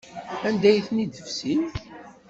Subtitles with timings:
[0.47, 1.61] Anda ay ten-id-tefsim?